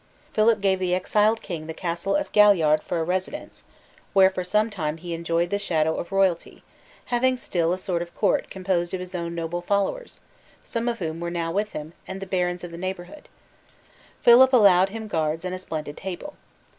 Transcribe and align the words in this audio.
Philip 0.33 0.61
gave 0.61 0.79
the 0.79 0.95
exiled 0.95 1.43
king 1.43 1.67
the 1.67 1.75
castle 1.75 2.15
of 2.15 2.31
Galliard 2.31 2.81
for 2.81 2.97
a 2.99 3.03
residence; 3.03 3.63
where 4.13 4.31
for 4.31 4.43
some 4.43 4.71
time 4.71 4.97
he 4.97 5.13
enjoyed 5.13 5.51
the 5.51 5.59
shadow 5.59 5.97
of 5.97 6.11
royalty, 6.11 6.63
having 7.13 7.37
still 7.37 7.71
a 7.71 7.77
sort 7.77 8.01
of 8.01 8.15
court 8.15 8.49
composed 8.49 8.95
of 8.95 8.99
his 8.99 9.13
own 9.13 9.35
noble 9.35 9.61
followers, 9.61 10.19
some 10.63 10.87
of 10.87 10.97
whom 10.97 11.19
were 11.19 11.29
now 11.29 11.51
with 11.51 11.73
him, 11.73 11.93
and 12.07 12.19
the 12.19 12.25
barons 12.25 12.63
of 12.63 12.71
the 12.71 12.79
neighborhood. 12.79 13.29
Philip 14.23 14.51
allowed 14.53 14.89
him 14.89 15.07
guards 15.07 15.45
and 15.45 15.53
a 15.53 15.59
splendid 15.59 15.97
table. 15.97 16.33